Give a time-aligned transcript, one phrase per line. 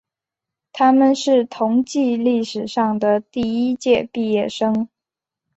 [0.71, 4.89] 他们是同济历史上的第一届毕业生。